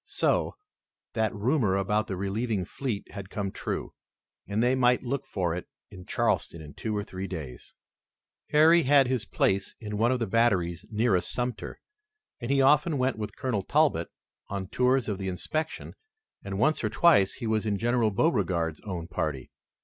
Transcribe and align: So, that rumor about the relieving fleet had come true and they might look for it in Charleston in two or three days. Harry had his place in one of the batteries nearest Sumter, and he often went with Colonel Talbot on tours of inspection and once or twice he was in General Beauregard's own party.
So, 0.03 0.55
that 1.13 1.31
rumor 1.31 1.75
about 1.75 2.07
the 2.07 2.15
relieving 2.17 2.65
fleet 2.65 3.11
had 3.11 3.29
come 3.29 3.51
true 3.51 3.93
and 4.47 4.63
they 4.63 4.73
might 4.73 5.03
look 5.03 5.27
for 5.27 5.53
it 5.55 5.67
in 5.91 6.07
Charleston 6.07 6.59
in 6.59 6.73
two 6.73 6.97
or 6.97 7.03
three 7.03 7.27
days. 7.27 7.75
Harry 8.49 8.81
had 8.81 9.05
his 9.05 9.25
place 9.25 9.75
in 9.79 9.99
one 9.99 10.11
of 10.11 10.17
the 10.17 10.25
batteries 10.25 10.87
nearest 10.89 11.31
Sumter, 11.31 11.79
and 12.39 12.49
he 12.49 12.63
often 12.63 12.97
went 12.97 13.19
with 13.19 13.35
Colonel 13.37 13.61
Talbot 13.61 14.09
on 14.47 14.69
tours 14.69 15.07
of 15.07 15.21
inspection 15.21 15.93
and 16.43 16.57
once 16.57 16.83
or 16.83 16.89
twice 16.89 17.33
he 17.33 17.45
was 17.45 17.67
in 17.67 17.77
General 17.77 18.09
Beauregard's 18.09 18.81
own 18.83 19.07
party. 19.07 19.51